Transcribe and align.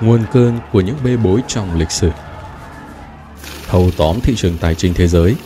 nguồn 0.00 0.20
cơn 0.32 0.58
của 0.72 0.80
những 0.80 0.96
bê 1.04 1.16
bối 1.16 1.42
trong 1.46 1.78
lịch 1.78 1.90
sử. 1.90 2.10
Thâu 3.68 3.90
tóm 3.96 4.16
thị 4.22 4.34
trường 4.36 4.56
tài 4.60 4.74
chính 4.74 4.94
thế 4.94 5.06
giới, 5.06 5.36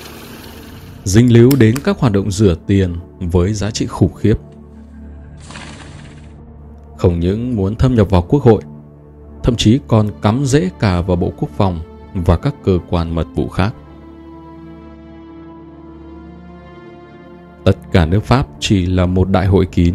dính 1.04 1.32
líu 1.32 1.50
đến 1.58 1.74
các 1.84 1.98
hoạt 1.98 2.12
động 2.12 2.30
rửa 2.30 2.54
tiền 2.66 2.96
với 3.20 3.54
giá 3.54 3.70
trị 3.70 3.86
khủng 3.86 4.14
khiếp. 4.14 4.34
Không 6.96 7.20
những 7.20 7.56
muốn 7.56 7.76
thâm 7.76 7.94
nhập 7.94 8.10
vào 8.10 8.22
quốc 8.22 8.42
hội, 8.42 8.62
thậm 9.42 9.56
chí 9.56 9.78
còn 9.88 10.08
cắm 10.22 10.44
rễ 10.44 10.70
cả 10.80 11.00
vào 11.00 11.16
Bộ 11.16 11.32
Quốc 11.38 11.48
phòng 11.56 11.80
và 12.14 12.36
các 12.36 12.54
cơ 12.64 12.78
quan 12.88 13.14
mật 13.14 13.26
vụ 13.34 13.48
khác. 13.48 13.74
Tất 17.64 17.76
cả 17.92 18.06
nước 18.06 18.24
Pháp 18.24 18.46
chỉ 18.60 18.86
là 18.86 19.06
một 19.06 19.28
đại 19.28 19.46
hội 19.46 19.66
kín. 19.66 19.94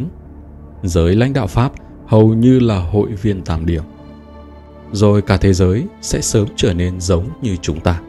Giới 0.84 1.16
lãnh 1.16 1.34
đạo 1.34 1.48
Pháp 1.48 1.71
hầu 2.08 2.34
như 2.34 2.60
là 2.60 2.80
hội 2.80 3.10
viên 3.12 3.42
tam 3.42 3.66
điểm. 3.66 3.84
Rồi 4.91 5.22
cả 5.22 5.38
thế 5.38 5.54
giới 5.54 5.86
sẽ 6.02 6.22
sớm 6.22 6.48
trở 6.55 6.73
nên 6.73 7.02
giống 7.02 7.30
như 7.41 7.55
chúng 7.62 7.80
ta. 7.80 8.02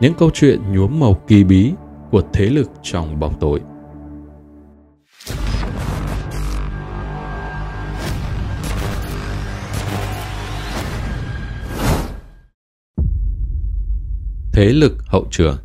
Những 0.00 0.14
câu 0.14 0.30
chuyện 0.34 0.60
nhuốm 0.72 1.00
màu 1.00 1.14
kỳ 1.26 1.44
bí 1.44 1.72
của 2.10 2.22
thế 2.32 2.46
lực 2.46 2.70
trong 2.82 3.20
bóng 3.20 3.34
tối. 3.40 3.60
Thế 14.52 14.72
lực 14.72 14.92
hậu 15.06 15.26
trường 15.30 15.56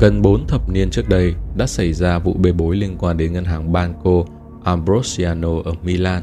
Gần 0.00 0.22
4 0.22 0.46
thập 0.46 0.68
niên 0.68 0.90
trước 0.90 1.08
đây 1.08 1.34
đã 1.56 1.66
xảy 1.66 1.92
ra 1.92 2.18
vụ 2.18 2.34
bê 2.34 2.52
bối 2.52 2.76
liên 2.76 2.96
quan 2.98 3.16
đến 3.16 3.32
ngân 3.32 3.44
hàng 3.44 3.72
Banco 3.72 4.24
Ambrosiano 4.64 5.62
ở 5.64 5.72
Milan, 5.82 6.22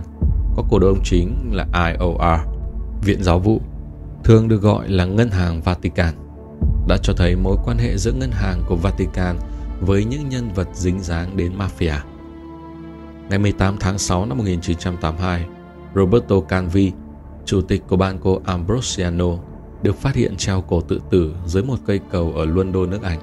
có 0.56 0.64
cổ 0.70 0.80
đông 0.80 1.00
chính 1.04 1.52
là 1.52 1.66
IOR, 1.74 2.40
Viện 3.02 3.24
Giáo 3.24 3.40
vụ, 3.40 3.62
thường 4.24 4.48
được 4.48 4.62
gọi 4.62 4.90
là 4.90 5.06
Ngân 5.06 5.30
hàng 5.30 5.62
Vatican, 5.62 6.14
đã 6.88 6.98
cho 7.04 7.14
thấy 7.14 7.36
mối 7.36 7.58
quan 7.66 7.78
hệ 7.78 7.98
giữa 7.98 8.12
ngân 8.12 8.32
hàng 8.32 8.64
của 8.68 8.76
Vatican 8.76 9.36
với 9.82 10.06
những 10.06 10.30
nhân 10.30 10.50
vật 10.56 10.68
dính 10.74 11.00
dáng 11.00 11.38
đến 11.38 11.52
mafia. 11.58 12.00
Ngày 13.30 13.40
18 13.40 13.78
tháng 13.80 13.98
6 13.98 14.26
năm 14.26 14.38
1982, 14.38 15.46
Roberto 15.96 16.40
Canvi, 16.40 16.92
chủ 17.46 17.62
tịch 17.62 17.84
của 17.88 17.98
Banco 17.98 18.32
Ambrosiano, 18.46 19.38
được 19.84 19.96
phát 19.96 20.16
hiện 20.16 20.36
treo 20.38 20.62
cổ 20.62 20.82
tự 20.82 21.02
tử 21.10 21.36
dưới 21.46 21.64
một 21.64 21.78
cây 21.86 22.00
cầu 22.12 22.34
ở 22.36 22.46
London, 22.46 22.90
nước 22.90 23.02
Anh. 23.04 23.20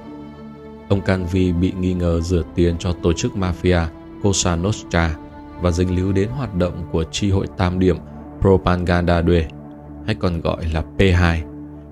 Ông 0.89 1.01
Canvi 1.01 1.51
bị 1.51 1.73
nghi 1.79 1.93
ngờ 1.93 2.21
rửa 2.21 2.43
tiền 2.55 2.75
cho 2.79 2.93
tổ 3.03 3.13
chức 3.13 3.31
mafia 3.35 3.85
Cosa 4.23 4.55
Nostra 4.55 5.15
và 5.61 5.71
dính 5.71 5.95
líu 5.95 6.11
đến 6.11 6.29
hoạt 6.29 6.55
động 6.55 6.87
của 6.91 7.03
tri 7.03 7.31
hội 7.31 7.47
tam 7.57 7.79
điểm 7.79 7.97
Propaganda 8.41 9.23
Due, 9.23 9.47
hay 10.05 10.15
còn 10.15 10.41
gọi 10.41 10.65
là 10.73 10.83
P2, 10.97 11.37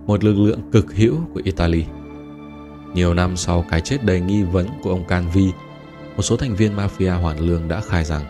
một 0.08 0.24
lực 0.24 0.36
lượng 0.38 0.72
cực 0.72 0.96
hữu 0.96 1.16
của 1.34 1.42
Italy. 1.44 1.86
Nhiều 2.94 3.14
năm 3.14 3.38
sau 3.38 3.66
cái 3.70 3.82
chết 3.82 4.06
đầy 4.06 4.22
nghi 4.22 4.44
vấn 4.44 4.68
của 4.84 4.90
ông 4.90 5.06
Canvi, 5.06 5.52
một 6.16 6.22
số 6.22 6.38
thành 6.38 6.56
viên 6.56 6.76
mafia 6.76 7.22
hoàn 7.22 7.40
lương 7.40 7.68
đã 7.68 7.82
khai 7.82 8.04
rằng 8.04 8.22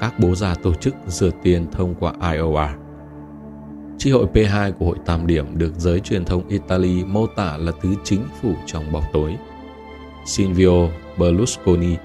các 0.00 0.18
bố 0.18 0.34
già 0.34 0.54
tổ 0.54 0.74
chức 0.74 0.94
rửa 1.06 1.30
tiền 1.42 1.66
thông 1.72 1.94
qua 1.94 2.12
IOR. 2.32 2.70
Tri 3.98 4.10
hội 4.10 4.26
P2 4.32 4.72
của 4.72 4.86
hội 4.86 4.96
Tam 5.06 5.26
Điểm 5.26 5.58
được 5.58 5.74
giới 5.76 6.00
truyền 6.00 6.24
thông 6.24 6.48
Italy 6.48 7.04
mô 7.04 7.26
tả 7.26 7.56
là 7.56 7.72
thứ 7.82 7.94
chính 8.04 8.22
phủ 8.42 8.54
trong 8.66 8.92
bóng 8.92 9.04
tối. 9.12 9.36
Silvio 10.24 10.88
Berlusconi, 11.18 11.96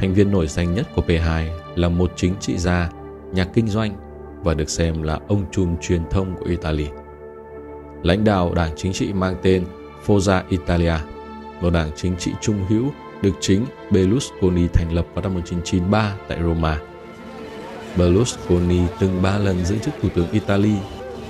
thành 0.00 0.14
viên 0.14 0.30
nổi 0.30 0.46
danh 0.46 0.74
nhất 0.74 0.86
của 0.94 1.02
P2, 1.06 1.48
là 1.76 1.88
một 1.88 2.12
chính 2.16 2.34
trị 2.40 2.58
gia, 2.58 2.90
nhà 3.32 3.44
kinh 3.44 3.68
doanh 3.68 3.96
và 4.42 4.54
được 4.54 4.70
xem 4.70 5.02
là 5.02 5.20
ông 5.28 5.44
trùm 5.52 5.76
truyền 5.80 6.00
thông 6.10 6.36
của 6.36 6.44
Italy. 6.44 6.86
Lãnh 8.02 8.24
đạo 8.24 8.54
đảng 8.54 8.72
chính 8.76 8.92
trị 8.92 9.12
mang 9.12 9.36
tên 9.42 9.64
Forza 10.06 10.42
Italia, 10.48 10.94
một 11.60 11.70
đảng 11.72 11.90
chính 11.96 12.16
trị 12.16 12.32
trung 12.40 12.64
hữu 12.68 12.90
được 13.22 13.32
chính 13.40 13.64
Berlusconi 13.90 14.68
thành 14.68 14.92
lập 14.92 15.06
vào 15.14 15.22
năm 15.22 15.34
1993 15.34 16.16
tại 16.28 16.38
Roma. 16.42 16.80
Berlusconi 17.96 18.80
từng 19.00 19.22
ba 19.22 19.38
lần 19.38 19.64
giữ 19.64 19.78
chức 19.78 19.94
thủ 20.02 20.08
tướng 20.14 20.30
Italy, 20.30 20.74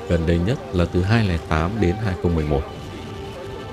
gần 0.09 0.21
đây 0.27 0.41
nhất 0.47 0.59
là 0.73 0.85
từ 0.85 1.03
2008 1.03 1.71
đến 1.81 1.95
2011. 2.05 2.61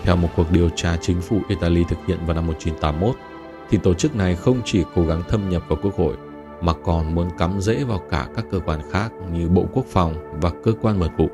Theo 0.04 0.16
một 0.16 0.30
cuộc 0.36 0.52
điều 0.52 0.70
tra 0.70 0.98
chính 1.02 1.22
phủ 1.22 1.42
Italy 1.50 1.84
thực 1.90 1.98
hiện 2.08 2.18
vào 2.26 2.36
năm 2.36 2.48
1981, 2.48 3.16
thì 3.70 3.78
tổ 3.84 3.94
chức 3.94 4.16
này 4.16 4.36
không 4.36 4.62
chỉ 4.66 4.84
cố 4.96 5.04
gắng 5.04 5.24
thâm 5.30 5.50
nhập 5.50 5.64
vào 5.68 5.80
quốc 5.82 5.96
hội 5.98 6.16
mà 6.62 6.74
còn 6.74 7.16
muốn 7.16 7.30
cắm 7.38 7.62
rễ 7.62 7.84
vào 7.84 8.02
cả 8.10 8.28
các 8.36 8.46
cơ 8.52 8.60
quan 8.60 8.80
khác 8.92 9.12
như 9.34 9.50
Bộ 9.50 9.66
Quốc 9.74 9.86
phòng 9.90 10.40
và 10.42 10.52
cơ 10.64 10.72
quan 10.82 11.00
mật 11.00 11.10
vụ. 11.18 11.30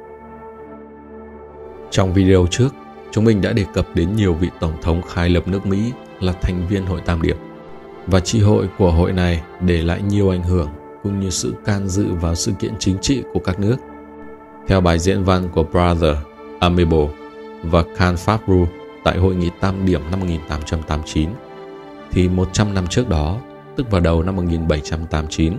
Trong 1.91 2.13
video 2.13 2.47
trước, 2.51 2.69
chúng 3.11 3.25
mình 3.25 3.41
đã 3.41 3.53
đề 3.53 3.65
cập 3.73 3.87
đến 3.93 4.15
nhiều 4.15 4.33
vị 4.33 4.49
tổng 4.59 4.73
thống 4.81 5.01
khai 5.01 5.29
lập 5.29 5.47
nước 5.47 5.65
Mỹ 5.65 5.91
là 6.19 6.33
thành 6.41 6.67
viên 6.69 6.85
hội 6.85 7.01
Tam 7.05 7.21
Điểm 7.21 7.37
và 8.07 8.19
tri 8.19 8.41
hội 8.41 8.69
của 8.77 8.91
hội 8.91 9.13
này 9.13 9.41
để 9.61 9.81
lại 9.81 10.01
nhiều 10.01 10.29
ảnh 10.29 10.43
hưởng 10.43 10.69
cũng 11.03 11.19
như 11.19 11.29
sự 11.29 11.53
can 11.65 11.87
dự 11.87 12.13
vào 12.13 12.35
sự 12.35 12.51
kiện 12.59 12.73
chính 12.79 12.97
trị 13.01 13.23
của 13.33 13.39
các 13.39 13.59
nước. 13.59 13.75
Theo 14.67 14.81
bài 14.81 14.99
diễn 14.99 15.23
văn 15.23 15.49
của 15.53 15.63
Brother, 15.63 16.17
Amiable 16.59 17.07
và 17.63 17.83
Khan 17.95 18.15
Fabru 18.15 18.65
tại 19.03 19.17
hội 19.17 19.35
nghị 19.35 19.49
Tam 19.59 19.85
Điểm 19.85 20.01
năm 20.11 20.19
1889, 20.19 21.29
thì 22.11 22.29
100 22.29 22.73
năm 22.73 22.87
trước 22.87 23.09
đó 23.09 23.37
tức 23.75 23.91
vào 23.91 24.01
đầu 24.01 24.23
năm 24.23 24.35
1789, 24.35 25.53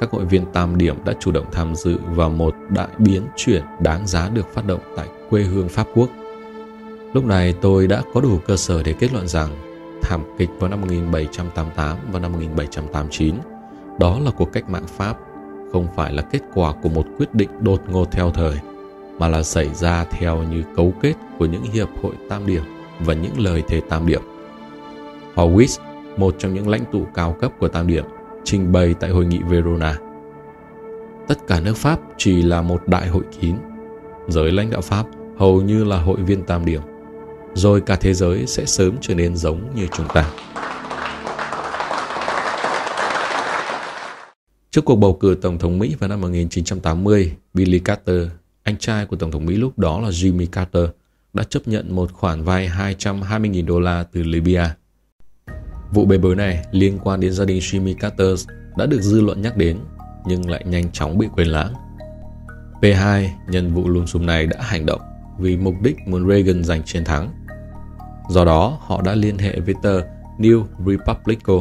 các 0.00 0.10
hội 0.10 0.24
viên 0.24 0.44
Tam 0.52 0.78
Điểm 0.78 0.96
đã 1.04 1.12
chủ 1.20 1.32
động 1.32 1.46
tham 1.52 1.74
dự 1.74 1.98
vào 2.04 2.30
một 2.30 2.54
đại 2.68 2.88
biến 2.98 3.22
chuyển 3.36 3.62
đáng 3.80 4.06
giá 4.06 4.28
được 4.28 4.54
phát 4.54 4.66
động 4.66 4.80
tại 4.96 5.08
quê 5.30 5.42
hương 5.42 5.68
Pháp 5.68 5.86
Quốc. 5.94 6.10
Lúc 7.12 7.24
này 7.24 7.54
tôi 7.60 7.86
đã 7.86 8.02
có 8.14 8.20
đủ 8.20 8.38
cơ 8.46 8.56
sở 8.56 8.82
để 8.82 8.92
kết 8.92 9.12
luận 9.12 9.28
rằng 9.28 9.48
thảm 10.02 10.22
kịch 10.38 10.50
vào 10.58 10.70
năm 10.70 10.80
1788 10.80 11.96
và 12.12 12.20
năm 12.20 12.32
1789 12.32 13.34
đó 14.00 14.18
là 14.24 14.30
cuộc 14.30 14.52
cách 14.52 14.70
mạng 14.70 14.86
Pháp 14.86 15.16
không 15.72 15.86
phải 15.96 16.12
là 16.12 16.22
kết 16.22 16.40
quả 16.54 16.72
của 16.82 16.88
một 16.88 17.06
quyết 17.18 17.34
định 17.34 17.50
đột 17.60 17.82
ngột 17.88 18.10
theo 18.10 18.30
thời 18.30 18.54
mà 19.18 19.28
là 19.28 19.42
xảy 19.42 19.74
ra 19.74 20.04
theo 20.04 20.42
như 20.42 20.62
cấu 20.76 20.92
kết 21.02 21.14
của 21.38 21.46
những 21.46 21.62
hiệp 21.62 21.88
hội 22.02 22.14
tam 22.28 22.46
điểm 22.46 22.62
và 23.00 23.14
những 23.14 23.40
lời 23.40 23.62
thề 23.68 23.80
tam 23.88 24.06
điểm. 24.06 24.22
Horwitz, 25.38 25.80
một 26.16 26.34
trong 26.38 26.54
những 26.54 26.68
lãnh 26.68 26.84
tụ 26.92 27.06
cao 27.14 27.36
cấp 27.40 27.52
của 27.58 27.68
Tam 27.68 27.86
Điểm, 27.86 28.04
trình 28.44 28.72
bày 28.72 28.94
tại 29.00 29.10
hội 29.10 29.26
nghị 29.26 29.38
Verona. 29.38 29.98
Tất 31.28 31.46
cả 31.46 31.60
nước 31.60 31.76
Pháp 31.76 32.00
chỉ 32.16 32.42
là 32.42 32.62
một 32.62 32.88
đại 32.88 33.08
hội 33.08 33.22
kín. 33.40 33.54
Giới 34.28 34.52
lãnh 34.52 34.70
đạo 34.70 34.80
Pháp 34.80 35.06
hầu 35.38 35.62
như 35.62 35.84
là 35.84 36.00
hội 36.00 36.16
viên 36.16 36.42
Tam 36.42 36.64
Điểm. 36.64 36.80
Rồi 37.54 37.80
cả 37.80 37.96
thế 37.96 38.14
giới 38.14 38.46
sẽ 38.46 38.64
sớm 38.64 38.96
trở 39.00 39.14
nên 39.14 39.36
giống 39.36 39.74
như 39.74 39.86
chúng 39.96 40.06
ta. 40.14 40.30
Trước 44.70 44.84
cuộc 44.84 44.96
bầu 44.96 45.14
cử 45.20 45.36
Tổng 45.42 45.58
thống 45.58 45.78
Mỹ 45.78 45.96
vào 45.98 46.08
năm 46.08 46.20
1980, 46.20 47.36
Billy 47.54 47.78
Carter, 47.78 48.28
anh 48.62 48.76
trai 48.76 49.06
của 49.06 49.16
Tổng 49.16 49.30
thống 49.30 49.46
Mỹ 49.46 49.56
lúc 49.56 49.78
đó 49.78 50.00
là 50.00 50.08
Jimmy 50.08 50.46
Carter, 50.52 50.84
đã 51.32 51.44
chấp 51.44 51.68
nhận 51.68 51.96
một 51.96 52.12
khoản 52.12 52.44
vay 52.44 52.68
220.000 52.98 53.66
đô 53.66 53.80
la 53.80 54.04
từ 54.12 54.22
Libya 54.22 54.74
Vụ 55.92 56.06
bê 56.06 56.18
bối 56.18 56.36
này 56.36 56.64
liên 56.70 56.98
quan 56.98 57.20
đến 57.20 57.32
gia 57.32 57.44
đình 57.44 57.58
Jimmy 57.58 57.94
Carter 57.94 58.48
đã 58.76 58.86
được 58.86 59.00
dư 59.00 59.20
luận 59.20 59.42
nhắc 59.42 59.56
đến 59.56 59.78
nhưng 60.26 60.50
lại 60.50 60.64
nhanh 60.66 60.92
chóng 60.92 61.18
bị 61.18 61.26
quên 61.34 61.46
lãng. 61.48 61.72
P2 62.80 63.28
nhân 63.48 63.74
vụ 63.74 63.88
lùm 63.88 64.04
xùm 64.04 64.26
này 64.26 64.46
đã 64.46 64.56
hành 64.60 64.86
động 64.86 65.00
vì 65.38 65.56
mục 65.56 65.74
đích 65.82 65.96
muốn 66.06 66.28
Reagan 66.28 66.64
giành 66.64 66.82
chiến 66.82 67.04
thắng. 67.04 67.30
Do 68.28 68.44
đó, 68.44 68.78
họ 68.80 69.02
đã 69.02 69.14
liên 69.14 69.38
hệ 69.38 69.60
với 69.60 69.74
tờ 69.82 70.00
New 70.38 70.64
Republico 70.86 71.54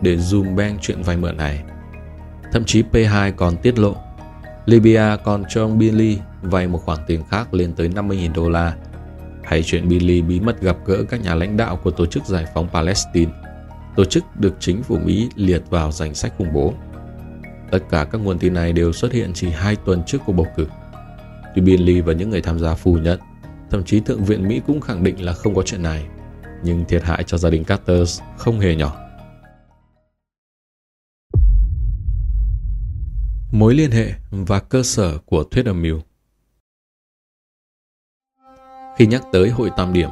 để 0.00 0.16
zoom 0.16 0.56
bang 0.56 0.78
chuyện 0.80 1.02
vay 1.02 1.16
mượn 1.16 1.36
này. 1.36 1.62
Thậm 2.52 2.64
chí 2.64 2.82
P2 2.92 3.32
còn 3.36 3.56
tiết 3.56 3.78
lộ 3.78 3.96
Libya 4.66 5.16
còn 5.16 5.44
cho 5.48 5.62
ông 5.64 5.78
Billy 5.78 6.18
vay 6.42 6.68
một 6.68 6.78
khoản 6.84 6.98
tiền 7.06 7.22
khác 7.30 7.54
lên 7.54 7.72
tới 7.72 7.88
50.000 7.88 8.32
đô 8.34 8.48
la 8.48 8.74
hay 9.42 9.62
chuyện 9.62 9.88
Billy 9.88 10.22
bí 10.22 10.40
mật 10.40 10.60
gặp 10.60 10.76
gỡ 10.86 11.04
các 11.08 11.22
nhà 11.22 11.34
lãnh 11.34 11.56
đạo 11.56 11.76
của 11.76 11.90
Tổ 11.90 12.06
chức 12.06 12.24
Giải 12.24 12.46
phóng 12.54 12.68
Palestine 12.72 13.32
tổ 13.96 14.04
chức 14.04 14.24
được 14.36 14.54
chính 14.60 14.82
phủ 14.82 14.98
Mỹ 14.98 15.28
liệt 15.34 15.62
vào 15.70 15.92
danh 15.92 16.14
sách 16.14 16.32
khủng 16.38 16.52
bố. 16.52 16.74
Tất 17.70 17.78
cả 17.90 18.04
các 18.04 18.18
nguồn 18.18 18.38
tin 18.38 18.54
này 18.54 18.72
đều 18.72 18.92
xuất 18.92 19.12
hiện 19.12 19.30
chỉ 19.34 19.50
hai 19.50 19.76
tuần 19.76 20.02
trước 20.06 20.18
cuộc 20.26 20.32
bầu 20.32 20.46
cử. 20.56 20.66
Tuy 21.54 21.62
Binley 21.62 22.00
và 22.00 22.12
những 22.12 22.30
người 22.30 22.42
tham 22.42 22.58
gia 22.58 22.74
phủ 22.74 22.94
nhận, 22.94 23.20
thậm 23.70 23.84
chí 23.84 24.00
Thượng 24.00 24.24
viện 24.24 24.48
Mỹ 24.48 24.60
cũng 24.66 24.80
khẳng 24.80 25.04
định 25.04 25.24
là 25.24 25.32
không 25.32 25.54
có 25.54 25.62
chuyện 25.62 25.82
này, 25.82 26.06
nhưng 26.62 26.84
thiệt 26.84 27.02
hại 27.02 27.24
cho 27.24 27.38
gia 27.38 27.50
đình 27.50 27.64
Carter 27.64 28.20
không 28.36 28.60
hề 28.60 28.76
nhỏ. 28.76 28.96
Mối 33.52 33.74
liên 33.74 33.90
hệ 33.90 34.12
và 34.30 34.60
cơ 34.60 34.82
sở 34.82 35.18
của 35.18 35.44
thuyết 35.44 35.66
âm 35.66 35.82
mưu 35.82 36.00
Khi 38.96 39.06
nhắc 39.06 39.22
tới 39.32 39.50
hội 39.50 39.70
tam 39.76 39.92
điểm, 39.92 40.10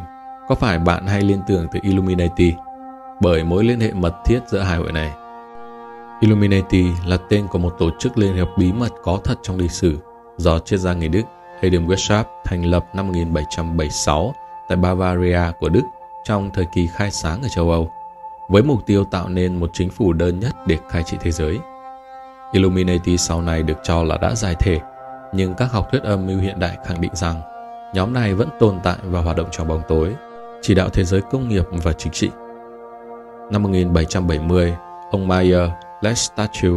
có 0.49 0.55
phải 0.55 0.79
bạn 0.79 1.07
hay 1.07 1.23
liên 1.23 1.41
tưởng 1.49 1.67
tới 1.73 1.81
Illuminati 1.85 2.53
bởi 3.23 3.45
mối 3.45 3.65
liên 3.65 3.81
hệ 3.81 3.93
mật 3.93 4.15
thiết 4.25 4.41
giữa 4.47 4.61
hai 4.61 4.77
hội 4.79 4.93
này. 4.93 5.13
Illuminati 6.21 6.85
là 7.07 7.17
tên 7.17 7.47
của 7.47 7.59
một 7.59 7.75
tổ 7.79 7.91
chức 7.99 8.19
liên 8.19 8.35
hiệp 8.35 8.49
bí 8.59 8.73
mật 8.73 8.93
có 9.03 9.19
thật 9.25 9.35
trong 9.43 9.59
lịch 9.59 9.71
sử 9.71 9.99
do 10.37 10.59
triết 10.59 10.81
gia 10.81 10.95
người 10.95 11.09
Đức 11.09 11.23
Adam 11.63 11.87
Weishaupt 11.87 12.25
thành 12.45 12.65
lập 12.65 12.85
năm 12.95 13.07
1776 13.07 14.35
tại 14.69 14.77
Bavaria 14.77 15.41
của 15.61 15.69
Đức 15.69 15.83
trong 16.25 16.51
thời 16.55 16.67
kỳ 16.75 16.87
khai 16.87 17.11
sáng 17.11 17.43
ở 17.43 17.49
châu 17.49 17.71
Âu, 17.71 17.91
với 18.49 18.63
mục 18.63 18.87
tiêu 18.87 19.05
tạo 19.05 19.29
nên 19.29 19.61
một 19.61 19.71
chính 19.73 19.91
phủ 19.91 20.13
đơn 20.13 20.41
nhất 20.41 20.53
để 20.67 20.79
cai 20.93 21.03
trị 21.03 21.17
thế 21.21 21.31
giới. 21.31 21.59
Illuminati 22.53 23.19
sau 23.19 23.43
này 23.43 23.63
được 23.63 23.79
cho 23.83 24.03
là 24.03 24.19
đã 24.19 24.35
giải 24.35 24.55
thể, 24.61 24.81
nhưng 25.35 25.55
các 25.55 25.73
học 25.73 25.89
thuyết 25.91 26.03
âm 26.03 26.27
mưu 26.27 26.39
hiện 26.39 26.59
đại 26.59 26.77
khẳng 26.87 27.01
định 27.01 27.15
rằng 27.15 27.41
nhóm 27.95 28.13
này 28.13 28.35
vẫn 28.35 28.49
tồn 28.61 28.79
tại 28.83 28.97
và 29.03 29.21
hoạt 29.21 29.37
động 29.37 29.49
trong 29.51 29.69
bóng 29.69 29.83
tối, 29.89 30.15
chỉ 30.63 30.75
đạo 30.75 30.89
thế 30.89 31.05
giới 31.05 31.21
công 31.21 31.49
nghiệp 31.49 31.65
và 31.71 31.93
chính 31.93 32.13
trị. 32.13 32.31
Năm 33.53 33.63
1770, 33.63 34.77
ông 35.11 35.29
Mayer 35.29 35.71
Lestachel, 36.01 36.73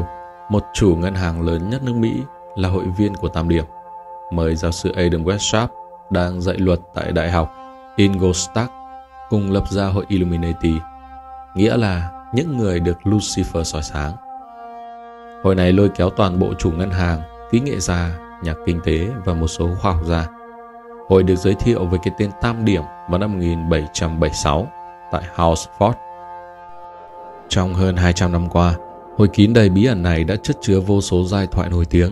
một 0.50 0.64
chủ 0.74 0.96
ngân 0.96 1.16
hàng 1.16 1.42
lớn 1.42 1.70
nhất 1.70 1.84
nước 1.84 1.96
Mỹ, 1.96 2.22
là 2.56 2.70
hội 2.70 2.84
viên 2.98 3.16
của 3.16 3.28
Tam 3.28 3.50
Điểm, 3.50 3.66
mời 4.32 4.56
giáo 4.56 4.72
sư 4.72 4.92
Adam 4.96 5.24
Westrap 5.24 5.68
đang 6.10 6.42
dạy 6.42 6.58
luật 6.58 6.80
tại 6.94 7.12
Đại 7.12 7.32
học 7.32 7.54
Ingolstadt 7.96 8.72
cùng 9.30 9.52
lập 9.52 9.70
ra 9.70 9.86
hội 9.86 10.06
Illuminati, 10.08 10.74
nghĩa 11.56 11.78
là 11.78 12.12
những 12.34 12.58
người 12.58 12.80
được 12.80 12.98
Lucifer 13.04 13.64
soi 13.64 13.84
sáng. 13.84 14.12
Hội 15.44 15.56
này 15.56 15.74
lôi 15.74 15.90
kéo 15.90 16.10
toàn 16.10 16.40
bộ 16.40 16.54
chủ 16.60 16.72
ngân 16.72 16.92
hàng, 16.92 17.22
kỹ 17.52 17.60
nghệ 17.60 17.80
gia, 17.80 18.10
nhà 18.44 18.54
kinh 18.66 18.80
tế 18.84 19.08
và 19.26 19.34
một 19.34 19.48
số 19.48 19.70
khoa 19.82 19.92
học 19.92 20.06
gia. 20.06 20.28
Hội 21.10 21.24
được 21.24 21.36
giới 21.36 21.54
thiệu 21.54 21.86
với 21.86 22.00
cái 22.04 22.14
tên 22.18 22.32
Tam 22.42 22.66
Điểm 22.66 22.84
vào 23.10 23.20
năm 23.20 23.34
1776 23.34 24.68
tại 25.12 25.24
House 25.36 25.72
Ford 25.80 26.05
trong 27.50 27.74
hơn 27.74 27.96
200 27.96 28.32
năm 28.32 28.50
qua, 28.50 28.76
hội 29.18 29.28
kín 29.28 29.54
đầy 29.54 29.70
bí 29.70 29.86
ẩn 29.86 30.04
này 30.04 30.24
đã 30.24 30.36
chất 30.36 30.58
chứa 30.62 30.80
vô 30.80 31.02
số 31.02 31.24
giai 31.24 31.48
thoại 31.48 31.70
nổi 31.70 31.86
tiếng. 31.86 32.12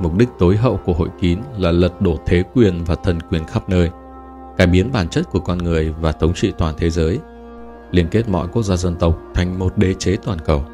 Mục 0.00 0.16
đích 0.16 0.28
tối 0.38 0.56
hậu 0.56 0.80
của 0.84 0.92
hội 0.92 1.08
kín 1.20 1.38
là 1.58 1.72
lật 1.72 2.00
đổ 2.00 2.16
thế 2.26 2.42
quyền 2.54 2.84
và 2.84 2.94
thần 2.94 3.18
quyền 3.30 3.44
khắp 3.44 3.68
nơi, 3.68 3.90
cải 4.56 4.66
biến 4.66 4.92
bản 4.92 5.08
chất 5.08 5.30
của 5.30 5.40
con 5.40 5.58
người 5.58 5.94
và 6.00 6.12
thống 6.12 6.34
trị 6.34 6.52
toàn 6.58 6.74
thế 6.78 6.90
giới, 6.90 7.18
liên 7.90 8.08
kết 8.10 8.28
mọi 8.28 8.48
quốc 8.52 8.62
gia 8.62 8.76
dân 8.76 8.94
tộc 8.94 9.18
thành 9.34 9.58
một 9.58 9.78
đế 9.78 9.94
chế 9.94 10.16
toàn 10.16 10.38
cầu. 10.44 10.64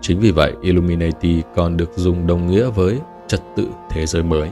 Chính 0.00 0.20
vì 0.20 0.30
vậy, 0.30 0.52
Illuminati 0.62 1.42
còn 1.54 1.76
được 1.76 1.90
dùng 1.96 2.26
đồng 2.26 2.46
nghĩa 2.46 2.70
với 2.70 3.00
trật 3.26 3.40
tự 3.56 3.68
thế 3.90 4.06
giới 4.06 4.22
mới. 4.22 4.50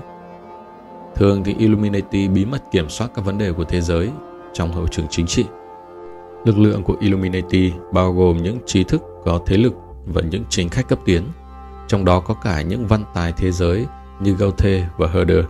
Thường 1.14 1.44
thì 1.44 1.54
Illuminati 1.58 2.28
bí 2.28 2.44
mật 2.44 2.62
kiểm 2.70 2.88
soát 2.88 3.10
các 3.14 3.24
vấn 3.24 3.38
đề 3.38 3.52
của 3.52 3.64
thế 3.64 3.80
giới 3.80 4.10
trong 4.52 4.72
hậu 4.72 4.86
trường 4.86 5.06
chính 5.10 5.26
trị. 5.26 5.44
Lực 6.44 6.58
lượng 6.58 6.82
của 6.82 6.96
Illuminati 7.00 7.72
bao 7.92 8.12
gồm 8.12 8.42
những 8.42 8.58
trí 8.66 8.84
thức 8.84 9.02
có 9.24 9.40
thế 9.46 9.56
lực 9.56 9.74
và 10.06 10.22
những 10.30 10.44
chính 10.48 10.68
khách 10.68 10.88
cấp 10.88 10.98
tiến, 11.04 11.22
trong 11.88 12.04
đó 12.04 12.20
có 12.20 12.34
cả 12.34 12.62
những 12.62 12.86
văn 12.86 13.04
tài 13.14 13.32
thế 13.32 13.52
giới 13.52 13.86
như 14.20 14.32
Goethe 14.32 14.88
và 14.98 15.08
Herder. 15.08 15.44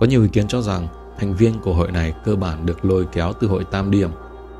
Có 0.00 0.06
nhiều 0.06 0.22
ý 0.22 0.28
kiến 0.28 0.48
cho 0.48 0.62
rằng 0.62 0.88
thành 1.18 1.34
viên 1.34 1.60
của 1.60 1.74
hội 1.74 1.92
này 1.92 2.14
cơ 2.24 2.36
bản 2.36 2.66
được 2.66 2.84
lôi 2.84 3.06
kéo 3.12 3.32
từ 3.32 3.48
hội 3.48 3.64
Tam 3.64 3.90
Điểm, 3.90 4.10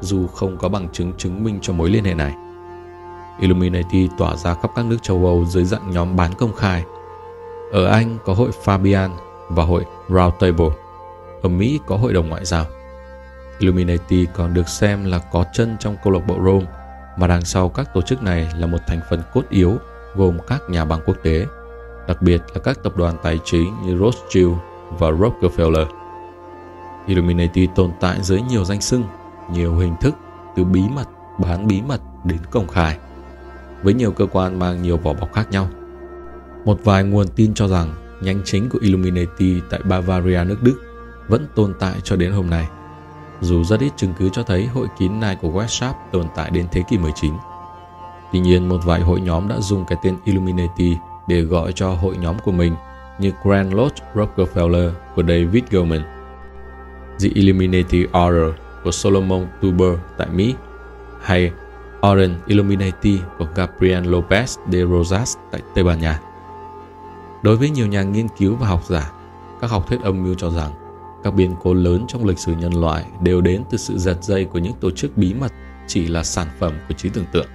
dù 0.01 0.27
không 0.27 0.57
có 0.57 0.69
bằng 0.69 0.89
chứng 0.93 1.13
chứng 1.13 1.45
minh 1.45 1.59
cho 1.63 1.73
mối 1.73 1.91
liên 1.91 2.05
hệ 2.05 2.15
này. 2.15 2.35
Illuminati 3.41 4.09
tỏa 4.19 4.37
ra 4.37 4.55
khắp 4.55 4.71
các 4.77 4.85
nước 4.85 4.97
châu 5.03 5.27
Âu 5.27 5.45
dưới 5.45 5.65
dạng 5.65 5.91
nhóm 5.91 6.17
bán 6.17 6.33
công 6.39 6.53
khai. 6.53 6.85
Ở 7.73 7.87
Anh 7.87 8.19
có 8.25 8.35
hội 8.35 8.51
Fabian 8.65 9.11
và 9.49 9.65
hội 9.65 9.85
Roundtable. 10.09 10.71
Ở 11.43 11.49
Mỹ 11.49 11.81
có 11.87 11.97
hội 11.97 12.13
đồng 12.13 12.29
ngoại 12.29 12.45
giao. 12.45 12.65
Illuminati 13.61 14.27
còn 14.35 14.55
được 14.55 14.69
xem 14.69 15.05
là 15.05 15.19
có 15.19 15.45
chân 15.53 15.77
trong 15.81 15.97
câu 16.05 16.13
lạc 16.13 16.21
bộ 16.27 16.35
Rome, 16.45 16.67
mà 17.17 17.27
đằng 17.27 17.45
sau 17.45 17.69
các 17.69 17.95
tổ 17.95 18.03
chức 18.03 18.23
này 18.23 18.49
là 18.59 18.67
một 18.67 18.79
thành 18.87 19.01
phần 19.11 19.23
cốt 19.35 19.43
yếu 19.51 19.79
gồm 20.15 20.39
các 20.47 20.63
nhà 20.71 20.85
băng 20.85 21.01
quốc 21.07 21.17
tế, 21.23 21.47
đặc 22.09 22.23
biệt 22.23 22.43
là 22.55 22.61
các 22.65 22.83
tập 22.83 22.97
đoàn 22.97 23.17
tài 23.23 23.39
chính 23.45 23.83
như 23.83 23.99
Rothschild 23.99 24.53
và 24.99 25.11
Rockefeller. 25.11 25.87
Illuminati 27.07 27.69
tồn 27.75 27.91
tại 28.01 28.19
dưới 28.23 28.43
nhiều 28.43 28.65
danh 28.65 28.81
xưng, 28.81 29.05
nhiều 29.53 29.77
hình 29.77 29.95
thức 30.01 30.15
từ 30.57 30.65
bí 30.65 30.83
mật, 30.95 31.09
bán 31.39 31.67
bí 31.67 31.83
mật 31.83 32.01
đến 32.25 32.39
công 32.51 32.69
khai, 32.69 32.99
với 33.83 33.95
nhiều 33.95 34.13
cơ 34.13 34.27
quan 34.27 34.59
mang 34.59 34.83
nhiều 34.83 34.97
vỏ 34.97 35.13
bọc 35.13 35.33
khác 35.33 35.51
nhau. 35.51 35.69
Một 36.65 36.79
vài 36.85 37.05
nguồn 37.05 37.29
tin 37.29 37.55
cho 37.55 37.69
rằng 37.69 37.95
nhánh 38.21 38.41
chính 38.45 38.69
của 38.69 38.79
Illuminati 38.83 39.61
tại 39.71 39.81
Bavaria 39.85 40.45
nước 40.45 40.63
Đức 40.63 40.81
vẫn 41.29 41.47
tồn 41.55 41.75
tại 41.81 41.95
cho 42.03 42.17
đến 42.17 42.33
hôm 42.33 42.51
nay, 42.51 42.69
dù 43.41 43.65
rất 43.65 43.81
ít 43.81 43.93
chứng 43.97 44.15
cứ 44.19 44.29
cho 44.29 44.43
thấy 44.43 44.67
hội 44.67 44.89
kín 44.99 45.21
này 45.21 45.37
của 45.37 45.49
WhatsApp 45.49 45.93
tồn 46.11 46.27
tại 46.35 46.51
đến 46.51 46.67
thế 46.73 46.83
kỷ 46.83 46.99
19. 46.99 47.35
Tuy 48.33 48.41
nhiên, 48.41 48.69
một 48.69 48.79
vài 48.85 49.01
hội 49.01 49.21
nhóm 49.21 49.49
đã 49.49 49.61
dùng 49.61 49.85
cái 49.85 49.99
tên 50.03 50.17
Illuminati 50.25 50.97
để 51.27 51.41
gọi 51.41 51.73
cho 51.73 51.91
hội 51.91 52.17
nhóm 52.17 52.37
của 52.45 52.53
mình 52.53 52.75
như 53.19 53.33
Grand 53.43 53.75
Lodge 53.75 54.05
Rockefeller 54.15 54.91
của 55.17 55.23
David 55.23 55.65
Goldman, 55.71 56.03
The 57.21 57.29
Illuminati 57.35 58.05
Order 58.05 58.55
của 58.85 58.91
Solomon 58.91 59.47
Tuber 59.61 59.99
tại 60.19 60.29
Mỹ 60.33 60.55
hay 61.21 61.53
Orange 62.07 62.37
Illuminati 62.47 63.21
của 63.39 63.47
Gabriel 63.55 64.15
Lopez 64.15 64.57
de 64.73 64.87
Rosas 64.87 65.37
tại 65.51 65.61
Tây 65.75 65.85
Ban 65.85 66.01
Nha. 66.01 66.21
Đối 67.43 67.57
với 67.57 67.71
nhiều 67.71 67.87
nhà 67.87 68.03
nghiên 68.03 68.29
cứu 68.29 68.57
và 68.57 68.67
học 68.67 68.85
giả, 68.89 69.13
các 69.61 69.71
học 69.71 69.89
thuyết 69.89 70.01
âm 70.01 70.23
mưu 70.23 70.35
cho 70.35 70.51
rằng 70.51 70.71
các 71.25 71.35
biến 71.35 71.55
cố 71.63 71.75
lớn 71.75 72.05
trong 72.09 72.25
lịch 72.25 72.39
sử 72.39 72.53
nhân 72.53 72.81
loại 72.81 73.05
đều 73.23 73.41
đến 73.41 73.63
từ 73.71 73.79
sự 73.79 73.99
giật 73.99 74.17
dây 74.23 74.45
của 74.45 74.59
những 74.59 74.73
tổ 74.81 74.91
chức 74.91 75.17
bí 75.17 75.35
mật 75.35 75.53
chỉ 75.87 76.09
là 76.09 76.23
sản 76.23 76.47
phẩm 76.59 76.73
của 76.89 76.95
trí 76.95 77.09
tưởng 77.09 77.25
tượng. 77.33 77.47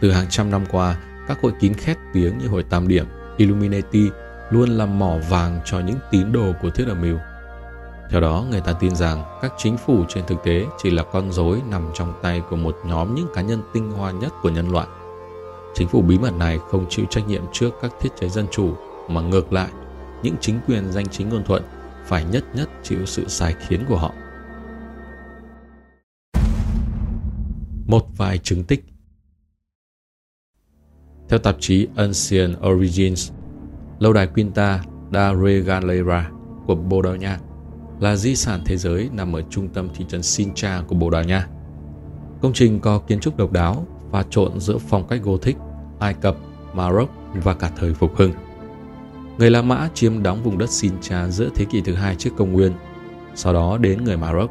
Từ 0.00 0.10
hàng 0.10 0.26
trăm 0.30 0.50
năm 0.50 0.64
qua, 0.70 0.96
các 1.28 1.38
hội 1.42 1.52
kín 1.60 1.74
khét 1.74 1.96
tiếng 2.12 2.38
như 2.38 2.48
hội 2.48 2.62
Tam 2.62 2.88
Điểm, 2.88 3.06
Illuminati 3.36 4.10
luôn 4.50 4.68
làm 4.68 4.98
mỏ 4.98 5.14
vàng 5.30 5.60
cho 5.64 5.80
những 5.80 5.98
tín 6.10 6.32
đồ 6.32 6.52
của 6.62 6.70
thuyết 6.70 6.88
âm 6.88 7.02
mưu. 7.02 7.16
Theo 8.10 8.20
đó, 8.20 8.44
người 8.50 8.60
ta 8.60 8.72
tin 8.72 8.94
rằng 8.94 9.24
các 9.42 9.52
chính 9.58 9.76
phủ 9.76 10.04
trên 10.08 10.26
thực 10.26 10.44
tế 10.44 10.66
chỉ 10.78 10.90
là 10.90 11.02
con 11.02 11.32
rối 11.32 11.62
nằm 11.70 11.90
trong 11.94 12.12
tay 12.22 12.42
của 12.50 12.56
một 12.56 12.76
nhóm 12.84 13.14
những 13.14 13.28
cá 13.34 13.42
nhân 13.42 13.62
tinh 13.72 13.90
hoa 13.90 14.10
nhất 14.10 14.32
của 14.42 14.50
nhân 14.50 14.68
loại. 14.68 14.86
Chính 15.74 15.88
phủ 15.88 16.02
bí 16.02 16.18
mật 16.18 16.36
này 16.38 16.58
không 16.70 16.86
chịu 16.88 17.04
trách 17.10 17.28
nhiệm 17.28 17.42
trước 17.52 17.70
các 17.82 17.92
thiết 18.00 18.08
chế 18.20 18.28
dân 18.28 18.46
chủ, 18.50 18.74
mà 19.08 19.20
ngược 19.20 19.52
lại, 19.52 19.68
những 20.22 20.34
chính 20.40 20.60
quyền 20.68 20.92
danh 20.92 21.08
chính 21.08 21.28
ngôn 21.28 21.44
thuận 21.44 21.62
phải 22.08 22.24
nhất 22.24 22.44
nhất 22.54 22.68
chịu 22.82 23.06
sự 23.06 23.28
sai 23.28 23.54
khiến 23.60 23.84
của 23.88 23.96
họ. 23.96 24.14
Một 27.86 28.02
vài 28.16 28.38
chứng 28.38 28.64
tích 28.64 28.84
Theo 31.28 31.38
tạp 31.38 31.56
chí 31.60 31.88
Ancient 31.96 32.56
Origins, 32.68 33.32
lâu 33.98 34.12
đài 34.12 34.26
Quinta 34.26 34.82
da 35.12 35.34
Regalera 35.34 36.30
của 36.66 36.74
Bồ 36.74 37.02
Đào 37.02 37.16
Nha 37.16 37.38
là 38.00 38.16
di 38.16 38.36
sản 38.36 38.60
thế 38.64 38.76
giới 38.76 39.08
nằm 39.12 39.36
ở 39.36 39.42
trung 39.50 39.68
tâm 39.68 39.88
thị 39.94 40.04
trấn 40.08 40.22
Sintra 40.22 40.82
của 40.88 40.94
Bồ 40.94 41.10
Đào 41.10 41.24
Nha. 41.24 41.48
Công 42.42 42.52
trình 42.52 42.80
có 42.80 42.98
kiến 42.98 43.20
trúc 43.20 43.36
độc 43.36 43.52
đáo 43.52 43.86
và 44.10 44.24
trộn 44.30 44.60
giữa 44.60 44.78
phong 44.78 45.08
cách 45.08 45.20
Gothic, 45.22 45.56
Ai 45.98 46.14
Cập, 46.14 46.36
Maroc 46.72 47.10
và 47.34 47.54
cả 47.54 47.70
thời 47.76 47.94
phục 47.94 48.16
hưng. 48.16 48.32
Người 49.38 49.50
La 49.50 49.62
Mã 49.62 49.88
chiếm 49.94 50.22
đóng 50.22 50.42
vùng 50.42 50.58
đất 50.58 50.70
Sintra 50.70 51.28
giữa 51.28 51.48
thế 51.54 51.64
kỷ 51.64 51.80
thứ 51.80 51.94
hai 51.94 52.14
trước 52.14 52.30
công 52.36 52.52
nguyên, 52.52 52.72
sau 53.34 53.52
đó 53.52 53.78
đến 53.78 54.04
người 54.04 54.16
Maroc. 54.16 54.50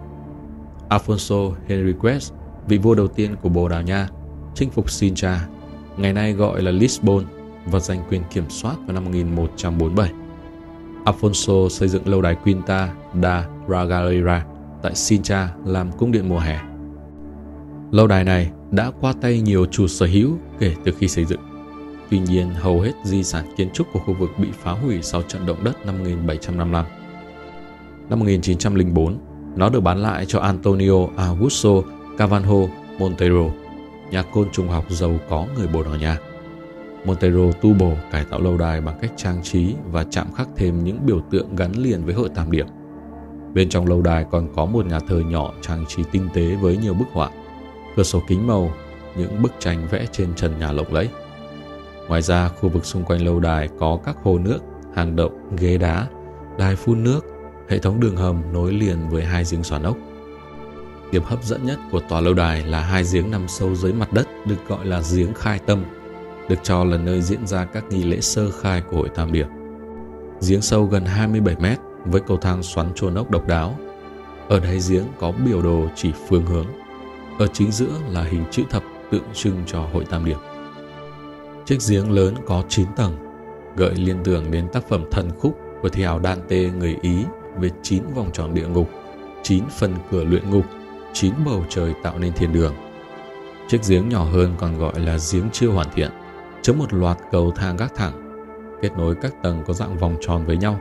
Alfonso 0.90 1.52
Henriques, 1.68 2.32
vị 2.68 2.78
vua 2.78 2.96
đầu 2.96 3.08
tiên 3.08 3.36
của 3.42 3.50
Bồ 3.50 3.68
Đào 3.68 3.82
Nha, 3.82 4.08
chinh 4.56 4.70
phục 4.70 4.92
Sintra, 4.92 5.48
ngày 5.98 6.14
nay 6.14 6.34
gọi 6.34 6.62
là 6.62 6.72
Lisbon 6.72 7.24
và 7.66 7.80
giành 7.80 8.04
quyền 8.10 8.22
kiểm 8.34 8.50
soát 8.50 8.76
vào 8.86 8.94
năm 8.94 9.04
1147. 9.06 10.12
Alfonso 11.06 11.70
xây 11.70 11.88
dựng 11.88 12.08
lâu 12.08 12.22
đài 12.22 12.36
Quinta 12.36 12.94
da 13.24 13.48
Ragalera 13.70 14.46
tại 14.82 14.96
Sintra 14.96 15.54
làm 15.66 15.92
cung 15.92 16.12
điện 16.12 16.30
mùa 16.30 16.40
hè. 16.40 16.60
Lâu 17.92 18.08
đài 18.08 18.24
này 18.24 18.52
đã 18.72 18.92
qua 19.02 19.14
tay 19.22 19.42
nhiều 19.42 19.66
chủ 19.66 19.88
sở 19.88 20.06
hữu 20.06 20.38
kể 20.60 20.76
từ 20.84 20.92
khi 20.98 21.08
xây 21.08 21.26
dựng. 21.26 21.47
Tuy 22.10 22.20
nhiên, 22.20 22.50
hầu 22.50 22.80
hết 22.80 22.94
di 23.04 23.24
sản 23.24 23.46
kiến 23.58 23.70
trúc 23.74 23.94
của 23.94 24.00
khu 24.00 24.14
vực 24.14 24.30
bị 24.38 24.48
phá 24.52 24.72
hủy 24.72 25.02
sau 25.02 25.22
trận 25.22 25.46
động 25.46 25.64
đất 25.64 25.86
năm 25.86 25.98
1755. 25.98 26.86
Năm 28.10 28.20
1904, 28.20 29.18
nó 29.56 29.70
được 29.70 29.80
bán 29.80 29.98
lại 29.98 30.26
cho 30.26 30.40
Antonio 30.40 31.08
Augusto 31.18 31.70
Cavanho 32.18 32.58
Montero, 33.00 33.46
nhà 34.12 34.24
côn 34.24 34.50
trùng 34.52 34.68
học 34.68 34.86
giàu 34.90 35.20
có 35.30 35.46
người 35.58 35.68
Bồ 35.68 35.84
Đào 35.84 35.96
Nha. 35.96 36.18
Montero 37.06 37.52
tu 37.62 37.74
bổ 37.74 37.94
cải 38.12 38.26
tạo 38.26 38.42
lâu 38.42 38.58
đài 38.58 38.82
bằng 38.82 38.98
cách 39.02 39.12
trang 39.16 39.44
trí 39.44 39.74
và 39.92 40.04
chạm 40.04 40.28
khắc 40.36 40.48
thêm 40.56 40.84
những 40.84 41.00
biểu 41.06 41.22
tượng 41.32 41.56
gắn 41.56 41.72
liền 41.72 42.06
với 42.06 42.14
hội 42.14 42.30
tam 42.36 42.52
điểm. 42.52 42.68
Bên 43.54 43.70
trong 43.70 43.88
lâu 43.88 44.02
đài 44.02 44.26
còn 44.32 44.54
có 44.56 44.66
một 44.66 44.86
nhà 44.86 45.00
thờ 45.00 45.22
nhỏ 45.28 45.54
trang 45.62 45.86
trí 45.88 46.04
tinh 46.12 46.30
tế 46.34 46.56
với 46.56 46.78
nhiều 46.78 46.94
bức 46.94 47.08
họa, 47.12 47.30
cửa 47.96 48.04
sổ 48.04 48.22
kính 48.28 48.48
màu, 48.48 48.72
những 49.18 49.42
bức 49.42 49.54
tranh 49.60 49.88
vẽ 49.92 50.06
trên 50.12 50.36
trần 50.36 50.60
nhà 50.60 50.72
lộng 50.72 50.94
lẫy. 50.94 51.10
Ngoài 52.08 52.22
ra, 52.22 52.50
khu 52.50 52.70
vực 52.70 52.86
xung 52.86 53.04
quanh 53.04 53.22
lâu 53.22 53.40
đài 53.40 53.70
có 53.80 54.00
các 54.06 54.18
hồ 54.24 54.38
nước, 54.38 54.60
hang 54.96 55.16
động, 55.16 55.56
ghế 55.58 55.78
đá, 55.78 56.08
đài 56.58 56.76
phun 56.76 57.04
nước, 57.04 57.26
hệ 57.70 57.80
thống 57.80 58.00
đường 58.00 58.16
hầm 58.16 58.42
nối 58.54 58.74
liền 58.74 59.10
với 59.10 59.24
hai 59.24 59.44
giếng 59.52 59.64
xoắn 59.64 59.84
ốc. 59.84 59.98
Điểm 61.12 61.24
hấp 61.24 61.44
dẫn 61.44 61.66
nhất 61.66 61.80
của 61.92 62.00
tòa 62.00 62.22
lâu 62.22 62.34
đài 62.34 62.64
là 62.64 62.82
hai 62.82 63.04
giếng 63.14 63.32
nằm 63.32 63.48
sâu 63.48 63.76
dưới 63.76 63.94
mặt 63.94 64.14
đất 64.14 64.28
được 64.46 64.68
gọi 64.68 64.86
là 64.86 65.02
giếng 65.14 65.34
khai 65.34 65.60
tâm 65.60 65.84
được 66.50 66.60
cho 66.64 66.84
là 66.84 66.98
nơi 66.98 67.22
diễn 67.22 67.48
ra 67.48 67.66
các 67.66 67.84
nghi 67.90 68.04
lễ 68.04 68.22
sơ 68.22 68.52
khai 68.52 68.82
của 68.82 68.98
hội 68.98 69.10
Tam 69.10 69.32
Điệp. 69.32 69.48
Giếng 70.48 70.62
sâu 70.62 70.86
gần 70.86 71.06
27 71.06 71.56
mét 71.60 71.78
với 72.06 72.22
cầu 72.22 72.38
thang 72.38 72.64
xoắn 72.64 72.94
chôn 72.96 73.16
ốc 73.16 73.32
độc 73.32 73.48
đáo. 73.48 73.76
Ở 74.50 74.60
đáy 74.60 74.80
giếng 74.90 75.06
có 75.20 75.32
biểu 75.32 75.62
đồ 75.62 75.88
chỉ 75.96 76.12
phương 76.30 76.46
hướng. 76.46 76.66
Ở 77.40 77.48
chính 77.48 77.72
giữa 77.72 77.92
là 78.10 78.24
hình 78.24 78.44
chữ 78.52 78.64
thập 78.70 78.84
tượng 79.12 79.24
trưng 79.34 79.64
cho 79.68 79.82
hội 79.94 80.06
Tam 80.06 80.26
Điệp. 80.26 80.38
Chiếc 81.68 81.78
giếng 81.90 82.12
lớn 82.12 82.36
có 82.46 82.64
9 82.70 82.88
tầng, 82.96 83.18
gợi 83.76 83.96
liên 83.96 84.18
tưởng 84.24 84.52
đến 84.52 84.68
tác 84.74 84.88
phẩm 84.90 85.06
thần 85.12 85.32
khúc 85.40 85.58
của 85.82 85.90
thiào 85.90 86.20
Dante 86.24 86.70
người 86.70 86.98
Ý 87.02 87.26
về 87.60 87.70
9 87.82 88.04
vòng 88.16 88.30
tròn 88.34 88.54
địa 88.54 88.68
ngục, 88.68 88.90
9 89.44 89.64
phần 89.80 89.96
cửa 90.12 90.24
luyện 90.24 90.50
ngục, 90.50 90.66
9 91.14 91.34
bầu 91.46 91.66
trời 91.70 91.94
tạo 92.04 92.20
nên 92.20 92.34
thiên 92.34 92.54
đường. 92.54 92.74
Chiếc 93.68 93.78
giếng 93.88 94.10
nhỏ 94.10 94.24
hơn 94.24 94.54
còn 94.58 94.78
gọi 94.78 95.00
là 95.00 95.18
giếng 95.32 95.50
chưa 95.52 95.68
hoàn 95.68 95.88
thiện, 95.96 96.12
chứa 96.62 96.74
một 96.74 96.94
loạt 96.94 97.18
cầu 97.32 97.52
thang 97.56 97.78
gác 97.78 97.96
thẳng, 97.96 98.44
kết 98.82 98.90
nối 98.98 99.16
các 99.16 99.34
tầng 99.44 99.64
có 99.68 99.74
dạng 99.74 99.98
vòng 99.98 100.16
tròn 100.22 100.46
với 100.46 100.58
nhau. 100.58 100.80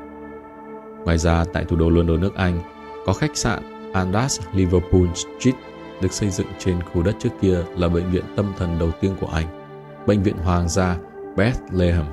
Ngoài 1.04 1.18
ra, 1.18 1.44
tại 1.52 1.64
thủ 1.64 1.76
đô 1.76 1.90
London 1.90 2.20
nước 2.20 2.34
Anh, 2.34 2.58
có 3.06 3.12
khách 3.12 3.36
sạn 3.36 3.92
Andas 3.92 4.40
Liverpool 4.52 5.06
Street 5.14 5.56
được 6.00 6.12
xây 6.12 6.30
dựng 6.30 6.48
trên 6.58 6.82
khu 6.82 7.02
đất 7.02 7.16
trước 7.18 7.30
kia 7.40 7.58
là 7.76 7.88
bệnh 7.88 8.10
viện 8.10 8.24
tâm 8.36 8.52
thần 8.58 8.78
đầu 8.78 8.90
tiên 9.00 9.16
của 9.20 9.28
Anh, 9.32 9.65
Bệnh 10.06 10.22
viện 10.22 10.36
Hoàng 10.36 10.68
gia 10.68 10.96
Bethlehem, 11.36 12.04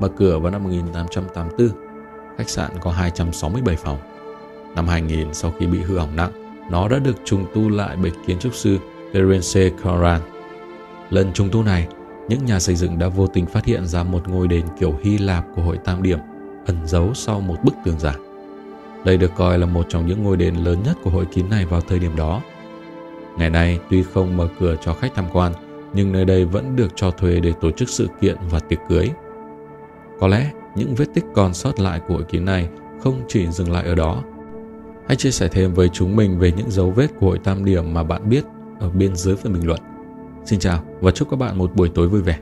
mở 0.00 0.08
cửa 0.16 0.38
vào 0.38 0.52
năm 0.52 0.64
1884. 0.64 1.68
Khách 2.38 2.48
sạn 2.48 2.70
có 2.80 2.90
267 2.90 3.76
phòng. 3.76 3.98
Năm 4.74 4.88
2000, 4.88 5.34
sau 5.34 5.52
khi 5.58 5.66
bị 5.66 5.78
hư 5.78 5.98
hỏng 5.98 6.16
nặng, 6.16 6.32
nó 6.70 6.88
đã 6.88 6.98
được 6.98 7.16
trùng 7.24 7.46
tu 7.54 7.68
lại 7.68 7.96
bởi 8.02 8.12
kiến 8.26 8.38
trúc 8.38 8.54
sư 8.54 8.78
Terence 9.12 9.70
Coran. 9.70 10.20
Lần 11.10 11.32
trùng 11.32 11.48
tu 11.52 11.62
này, 11.62 11.88
những 12.28 12.44
nhà 12.44 12.60
xây 12.60 12.74
dựng 12.74 12.98
đã 12.98 13.08
vô 13.08 13.26
tình 13.26 13.46
phát 13.46 13.64
hiện 13.64 13.86
ra 13.86 14.02
một 14.02 14.28
ngôi 14.28 14.48
đền 14.48 14.64
kiểu 14.80 14.94
Hy 15.02 15.18
Lạp 15.18 15.44
của 15.54 15.62
hội 15.62 15.78
Tam 15.84 16.02
Điểm 16.02 16.18
ẩn 16.66 16.76
giấu 16.86 17.14
sau 17.14 17.40
một 17.40 17.56
bức 17.64 17.74
tường 17.84 17.98
giả. 17.98 18.14
Đây 19.04 19.16
được 19.16 19.30
coi 19.36 19.58
là 19.58 19.66
một 19.66 19.86
trong 19.88 20.06
những 20.06 20.22
ngôi 20.22 20.36
đền 20.36 20.54
lớn 20.54 20.78
nhất 20.84 20.96
của 21.02 21.10
hội 21.10 21.26
kín 21.26 21.50
này 21.50 21.64
vào 21.64 21.80
thời 21.80 21.98
điểm 21.98 22.16
đó. 22.16 22.42
Ngày 23.38 23.50
nay, 23.50 23.78
tuy 23.90 24.02
không 24.02 24.36
mở 24.36 24.48
cửa 24.60 24.76
cho 24.80 24.94
khách 24.94 25.14
tham 25.14 25.24
quan, 25.32 25.52
nhưng 25.96 26.12
nơi 26.12 26.24
đây 26.24 26.44
vẫn 26.44 26.76
được 26.76 26.92
cho 26.96 27.10
thuê 27.10 27.40
để 27.40 27.52
tổ 27.60 27.70
chức 27.70 27.88
sự 27.88 28.08
kiện 28.20 28.36
và 28.50 28.58
tiệc 28.58 28.78
cưới. 28.88 29.10
Có 30.20 30.28
lẽ 30.28 30.50
những 30.74 30.94
vết 30.94 31.06
tích 31.14 31.24
còn 31.34 31.54
sót 31.54 31.80
lại 31.80 32.00
của 32.08 32.14
hội 32.14 32.24
kín 32.28 32.44
này 32.44 32.68
không 33.00 33.20
chỉ 33.28 33.46
dừng 33.46 33.72
lại 33.72 33.84
ở 33.84 33.94
đó. 33.94 34.22
Hãy 35.06 35.16
chia 35.16 35.30
sẻ 35.30 35.48
thêm 35.48 35.74
với 35.74 35.88
chúng 35.88 36.16
mình 36.16 36.38
về 36.38 36.52
những 36.56 36.70
dấu 36.70 36.90
vết 36.90 37.06
của 37.20 37.26
hội 37.26 37.38
Tam 37.38 37.64
Điểm 37.64 37.94
mà 37.94 38.02
bạn 38.02 38.28
biết 38.28 38.44
ở 38.80 38.90
bên 38.90 39.16
dưới 39.16 39.36
phần 39.36 39.52
bình 39.52 39.66
luận. 39.66 39.80
Xin 40.44 40.58
chào 40.58 40.82
và 41.00 41.10
chúc 41.10 41.30
các 41.30 41.36
bạn 41.36 41.58
một 41.58 41.74
buổi 41.74 41.88
tối 41.88 42.08
vui 42.08 42.22
vẻ. 42.22 42.38